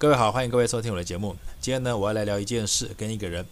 [0.00, 1.34] 各位好，欢迎各位收听我的节目。
[1.60, 3.44] 今天呢，我要来聊一件事跟一个人。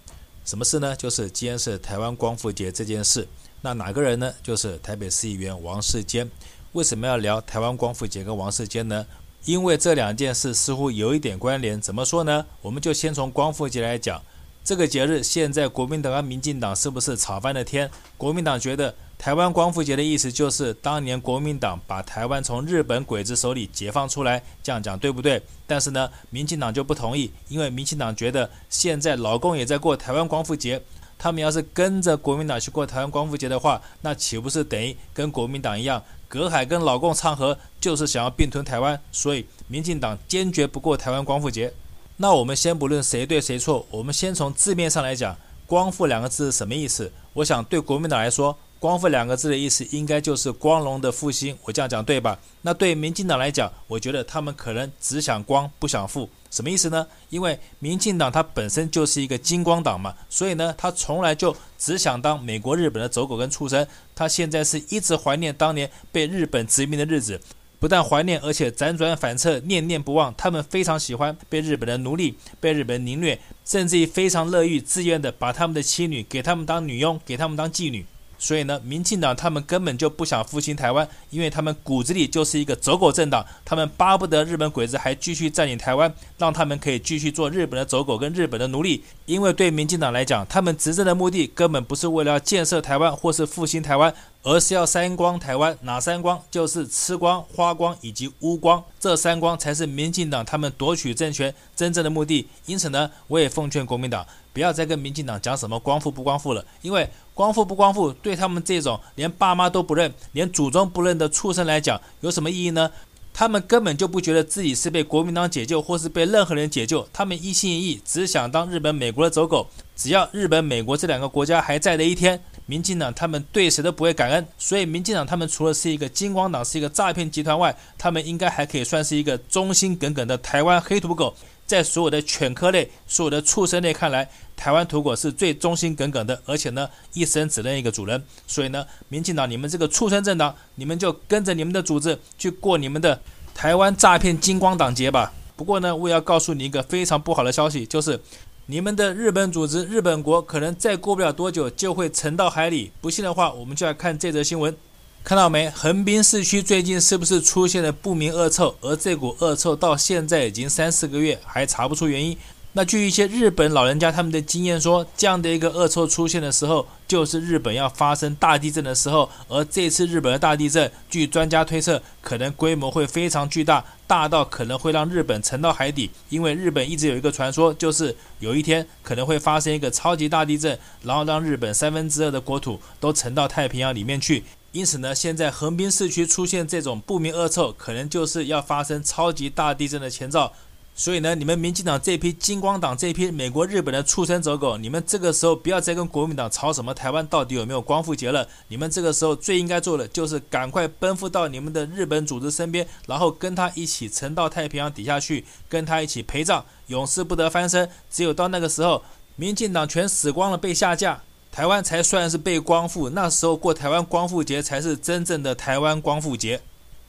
[0.44, 0.94] 什么事呢？
[0.94, 3.26] 就是今天是台湾光复节这件事。
[3.62, 4.32] 那哪个人呢？
[4.44, 6.30] 就是台北市议员王世坚。
[6.70, 9.04] 为什么要聊台湾光复节跟王世坚呢？
[9.44, 11.80] 因为这两件事似乎有一点关联。
[11.80, 12.46] 怎么说呢？
[12.62, 14.22] 我们就先从光复节来讲。
[14.62, 17.90] 这个节日现在国民党跟民进党是不是吵翻了天？
[18.16, 18.94] 国民党觉得。
[19.18, 25.42] 台湾光复节的意思就是当年国民党把台湾从日本鬼子手里解放出来，这样讲对不对？
[25.66, 30.80] 但是呢，民进党就不同意，因为民进党觉得现在老共也在过台湾光复节，
[31.18, 39.00] 他们要是跟着国民党去过台湾光复节的话，那岂不是等于跟国民党一样，隔海跟老共唱和，就是想要并吞台湾？
[39.10, 41.72] 所以民进党坚决不过台湾光复节。
[42.18, 47.10] 那我们先不论谁对谁错，我们先从字面上来讲，“光复”两个字是什么意思？
[47.32, 48.56] 我想对国民党来说。
[48.86, 52.38] 光复两个字的意思应该就是光荣的复兴，我这样讲对吧？
[52.62, 57.04] 那对民进党来讲，我觉得他们可能只想光不想复，什么意思呢？
[57.28, 63.84] 因为民进党它本身就是一个金光党嘛，所以呢，他从来就只想当美国、日本的走狗跟畜生。
[64.14, 67.40] 他现在是一直怀念当年被日本殖民的日子，
[67.78, 70.32] 不但怀念，而且辗转反侧，念念不忘。
[70.36, 78.06] 他们非常喜欢被日本人奴隶、被日本人凌虐，甚至于非常乐意自愿的把他们的妻女给他们当女佣，给他们当妓女。
[78.46, 89.02] 所以呢，民进党他们根本就不想复兴台湾，因为他们骨子里就是一个走狗政党，他们巴不得日本鬼子还继续占领台湾，让他们可以继续做日本的走狗跟日本的奴隶。
[89.24, 94.14] 因为对民进党来讲，他们执政的目的根本不是为了建设台湾或是复兴台湾。
[94.48, 96.40] 而是要三光台湾，哪三光？
[96.52, 102.46] 就是吃光、花光以及污光，这三光才是民进党他们夺取政权真正的目的。
[102.66, 112.88] 因此呢，我也奉劝国民党不要再跟民进党讲什么光复不光复了，因为光复不光复对他们这种连爸妈都不认、连祖宗不认的畜生来讲，有什么意义呢？
[113.34, 117.06] 他们根本就不觉得自己是被国民党解救，或是被任何人解救。
[117.12, 119.66] 他们一心一意只想当日本、美国的走狗。
[119.94, 124.46] 只要日本、美国这两个国家还在的一天，民进党他们对谁都不会感恩。
[124.58, 131.34] 所以，民进党他们除了是一个金光党，是一个诈骗集团外，他们应该还可以算是一个忠心耿耿的台湾黑土狗。
[131.66, 138.22] 在所有的犬科类、所有的畜生类看来，台湾土狗是最忠心耿耿的，而且呢，一生只认一个主人。
[138.46, 143.20] 所以呢，民进党你们这个畜生政党，你们就跟着你们的组织去过你们的
[143.52, 145.32] 台湾诈骗金光党节吧。
[145.56, 148.20] 不过呢，我也要告诉你一个非常不好的消息，就是
[148.68, 152.90] 你们的日本组织日本国可能再过不了多久就会沉到海里。
[153.00, 154.76] 不信的话，我们就来看这则新闻。
[155.22, 155.70] 看到没？
[155.70, 158.74] 横滨市区最近是不是出现了不明恶臭？
[158.80, 162.36] 而这股恶臭到现在已经三四个月还查不出原因。
[162.76, 169.30] 那据一些日本老人家他们的经验说，这样的一个恶臭出现的时候，就是日本要发生大地震的时候。
[169.48, 176.10] 而这次日本的大地震，据专家推测，可能规模会非常巨大，大到可能会让日本沉到海底。
[176.28, 184.44] 因为日本一直有一个传说，就是有一天可能会发生一个超级大地震，然后让日本三分之二的国土都沉到太平洋里面去。
[184.72, 190.52] 因此呢，现在横滨市区出现这种不明恶臭，可能就是要发生超级大地震的前兆。
[190.98, 198.48] 所以呢，你们民进党这批金光党、这批美国、日本的畜生走狗，你们这个时候不要再跟国民党吵什么台湾到底有没有光复节了。
[198.68, 207.86] 你们这个时候最应该做的，就是赶快奔赴到你们的日本组织身边，然后跟他一起沉到太平洋底下去，跟他一起陪葬，永世不得翻身。
[208.10, 209.04] 只有到那个时候，
[209.36, 211.20] 民进党全死光了，被下架。
[211.52, 216.60] 台湾才算是被光复，那时候过台湾光复节才是真正的台湾光复节。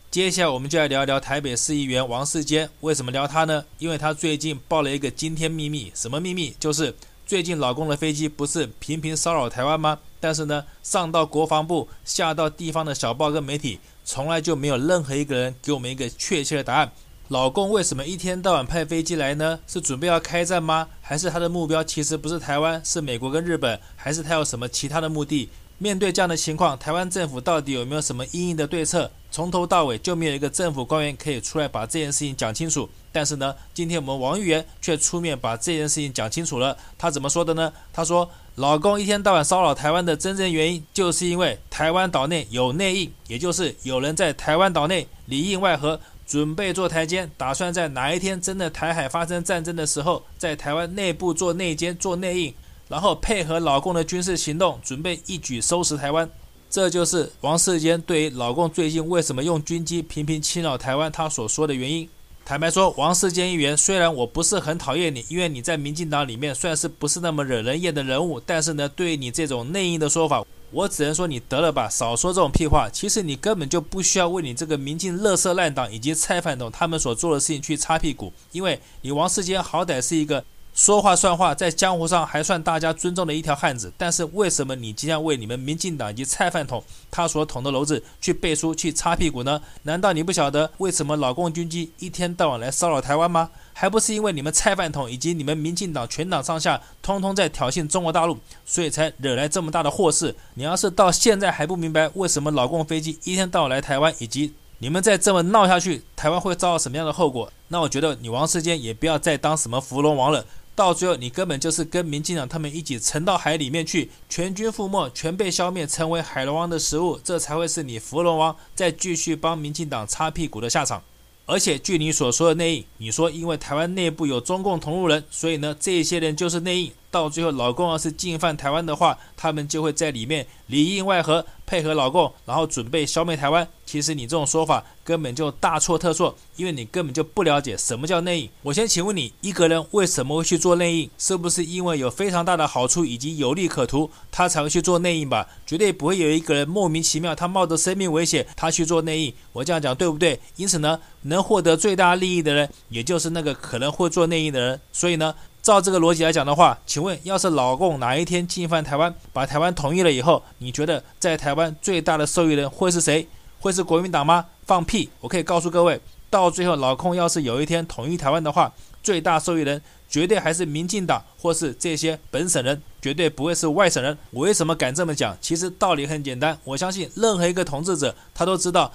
[0.10, 2.70] 接下来我们就来聊一聊台北市议员王世坚。
[2.80, 3.66] 为什么聊他呢？
[3.78, 5.92] 因为他最近爆了一个惊天秘密。
[5.94, 6.56] 什么秘密？
[6.58, 6.96] 就是
[7.26, 10.00] 最近老公的飞机不是频频骚扰台湾吗？
[10.22, 16.90] 但是呢，上到国防部，下到地方的小报跟媒体，从来就没有任何一个人给我们一个确切的答案。
[17.28, 19.60] 老公为什么一天到晚派飞机来呢？
[19.68, 20.88] 是准备要开战吗？
[21.02, 23.78] 还是他的目标其实不是台湾，是美国跟日本？
[23.98, 25.50] 还是他有什么其他的目的？
[25.80, 29.12] 面对这样的情况，台湾政府到底有没有什么因应的对策？
[29.38, 32.90] 从头到尾就没有一个政府官员可以出来把这件事情讲清楚。
[33.12, 36.76] 但是呢，今天我们王议员却出面把这件事情讲清楚了。
[36.98, 37.72] 他怎么说的呢？
[37.94, 46.00] 他说，老共一天到晚骚扰台湾的真正原因，就是因为台湾岛内有内应，也就是有人在台湾岛内里应外合。
[46.26, 52.54] 准备做台奸，打算在哪一天真的台海发生战争的时候，在台湾内部做内奸、做内应，
[52.88, 56.28] 然后配合老共的军事行动，准备一举收拾台湾。
[56.70, 62.08] 这就是王世坚对于老共最近为什么用军机频频侵扰台湾，他所说的原因。
[62.44, 72.90] 坦白说，王世坚议员，虽然我不是很讨厌你，因为你在民进党里面算是不是那么惹人厌的人物，但是呢，对于你这种内应的说法，我只能说你得了吧，少说这种屁话。
[72.92, 80.44] 其实你根本就不需要为你这个民进垃圾烂党以及蔡范董他们所做的事情去擦屁股，因为你王世坚好歹是一个。
[80.78, 83.92] 说话算话，在江湖上还算大家尊重的一条汉子。
[83.98, 89.60] 但是为什么你今天为你们民进党以及蔡饭桶他所捅的篓子去背书、去擦屁股呢？
[89.82, 93.50] 难道你不晓得为什么老共军机一天到晚来骚扰台湾吗？
[93.74, 100.36] 还不是因为你们蔡饭桶以及你们民进党全党上下通通在挑衅中国大陆，所以才惹来这么大的祸事。
[100.54, 107.52] 你要是到现在还不明白为什么老共飞机一天到晚来台湾，以及你们再这么闹下去，台湾会遭到什么样的后果？
[107.70, 110.46] 那我觉得你王世坚也不要再当什么芙蓉王了。
[110.78, 121.02] 到最后，你根本就是跟民进党他们一起沉到海里面去，全军覆没，全被消灭，成为海龙王的食物，这才会是你扶龙王再继续帮民进党擦屁股的下场。
[121.48, 126.92] 而且据你所说的内应，你说因为台湾内部有中共同路人，所以呢，这些人就是内应。
[127.10, 133.68] 到最后，老共要是进犯台湾的话，他们就会在里面里应外合，配合老共，然后准备消灭台湾。
[133.88, 138.50] 其实你这种说法根本就大错特错，因为你根本就不了解什么叫内应。
[138.62, 141.10] 我先请问你，一个人为什么会去做内应？
[141.18, 145.48] 是不是因为有非常大的好处以及有利可图，他才会去做内应吧？
[145.66, 149.34] 绝对不会有一个人莫名其妙，他冒着生命危险，他去做内应。
[149.54, 150.38] 我这样讲对不对？
[150.58, 154.82] 因此呢，能获得最大利益的人，也就是那个可能会做内应的人。
[154.92, 163.28] 所以呢，照这个逻辑来讲的话，请问，要是老共哪一天进犯台湾，把台湾统一了以后，你觉得在台湾最大的受益人会是谁？
[163.60, 164.46] 会是国民党吗？
[164.66, 165.10] 放屁！
[165.20, 166.00] 我可以告诉各位，
[166.30, 174.18] 到最后老控要是有一天统一台湾的话，最大受益人绝对还是民进党或是这些本省人，绝对不会是外省人。
[174.32, 175.38] 我为什么敢这么讲？
[175.40, 178.92] 其实道理很简单，我相信任何一个统治者他都知道。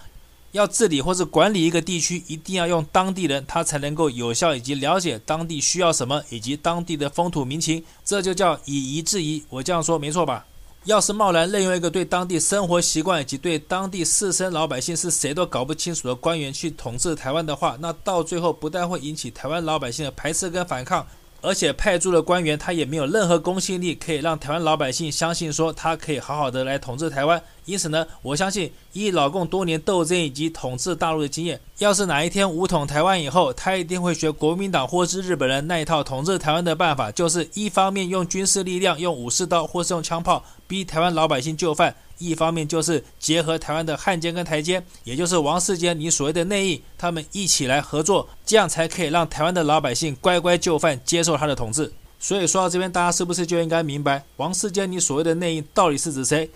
[0.53, 9.43] 要治理或是管理一个地区，一定要用当地人，他才能够有效以及了解当地需要什么，以及当地的风土民情，这就叫以夷制夷。
[9.49, 10.45] 我这样说没错吧？
[10.85, 21.07] 要是贸然任用一个对当地生活习惯以及对当地士绅老百姓是谁都搞不清楚的官员去统治台湾的话，那到最后不但会引起台湾老百姓的排斥跟反抗。
[21.43, 27.43] 而且派驻的官员他也没有任何公信力，可以让台湾老百姓相信说他可以好好的来统治台湾。
[27.65, 41.95] 因此呢，我相信以老共多年斗争以及统治大陆的经验，要是哪一天武统台湾以后，他一定会学国民党或是日本人那一套统治台湾的办法，就是一方面用军事力量，用武士刀或是用枪炮逼台湾老百姓就范。
[42.23, 51.93] 一方面就是结合台湾的汉奸跟台奸，也就是王世坚你所谓的内应，他们一起来合作，这样才可以让台湾的老百姓乖乖就范，接受他的统治。
[52.19, 56.49] 所以说到这边，大家是不是就应该明白，王世坚你所谓的内应到底是指谁？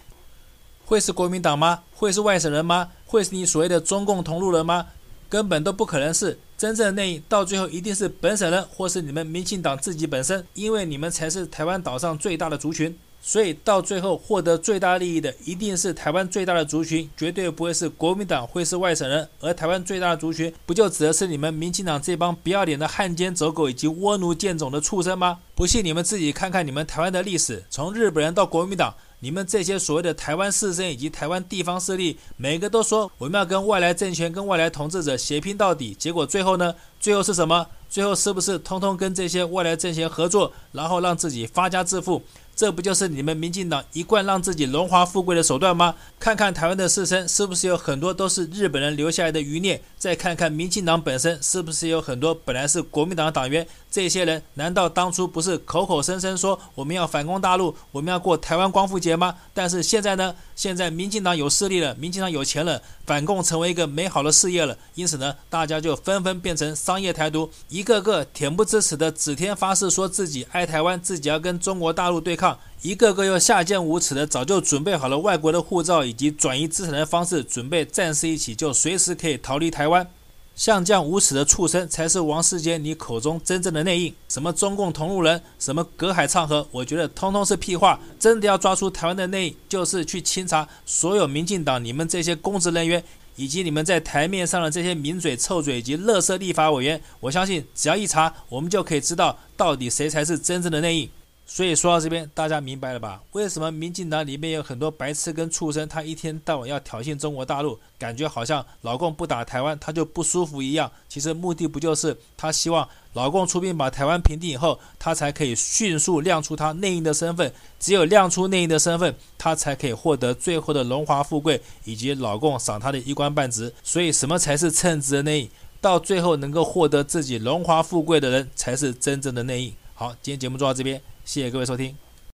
[0.84, 1.82] 会是国民党吗？
[1.92, 2.90] 会是外省人吗？
[3.04, 4.86] 会是你所谓的中共同路人吗？
[5.28, 12.96] 根本都不可能是真正的内应，到最后一定是本省人，或是你们民进党自己本身，因为你们才是台湾岛上最大的族群。
[13.20, 19.28] 所以到最后获得最大利益的一定是台湾最大的族群，绝对不会是国民党，会是外省人。
[19.40, 25.40] 而台湾最大的族群，不就指的是你们民进党这帮不要脸的汉奸走狗以及倭奴贱种的畜生吗？
[25.54, 35.94] 不信你们自己看看你们台湾的历史，从日本人到国民党，你们这些所谓的台湾士绅以及台湾地方势力，每个都说我们要跟外来政权、跟外来统治者血拼到底。
[35.94, 36.74] 结果最后呢？
[37.00, 37.66] 最后是什么？
[37.88, 42.22] 最后是不是通通跟这些外来政权合作，然后让自己发家致富？
[42.56, 45.94] 这不就是你们民进党一贯让自己荣华富贵的手段吗？
[46.18, 49.78] 看看台湾的士绅是不是有很多都是日本人留下来的余孽？
[49.98, 53.66] 再看看民进党本身是不是有很多本来是国民党的党员？
[53.90, 59.34] 这些人难道当初不是口口声声说我们要反攻大陆，我们要过台湾光复节吗？
[59.52, 60.34] 但是现在呢？
[60.54, 64.74] 现在民进党有势力了，民进党有钱了，反共成为一个美好的事业了。
[64.94, 72.45] 因此呢，大家就纷纷变成商业台独，一个个恬不知耻的指天发誓说自己爱台湾，自己要跟中国大陆对抗。
[72.82, 80.06] 一个个又下贱无耻的，早就准备好了外国的护照以及转移资产的方式，准备战事一起就随时可以逃离台湾。
[80.54, 84.14] 像这样无耻的畜生，才是王世杰你口中真正的内应。
[84.26, 88.00] 什么中共同路人，什么隔海唱和，我觉得通通是屁话。
[88.18, 93.04] 真的要抓出台湾的内应，就是去清查所有民进党你们这些公职人员，
[93.36, 96.98] 以及你们在台面上的这些名嘴、臭嘴以及垃圾立法委员。
[97.20, 101.10] 我相信，只要一查，我们就可以知道到底谁才是真正的内应。
[101.48, 103.22] 所以说到这边，大家明白了吧？
[103.30, 110.90] 为什么民进党里面有很多白痴跟畜生，他一天到晚要挑衅中国大陆，感觉好像老共不打台湾他就不舒服一样？
[111.08, 117.52] 其实目的不就是他希望老共出兵把台湾平定以后，他才可以迅速亮出他内应的身份。
[117.78, 123.72] 只有亮出内应的身份，他才可以获得最后的荣华富贵以及老共赏他的一官半职。
[123.84, 125.50] 所以什么才是称职的内应？
[125.80, 129.72] 到最后能够获得自己荣华富贵的人，才是真正的内应。
[129.94, 131.00] 好，今天节目做到这边。
[131.26, 132.05] 谢谢各位收听。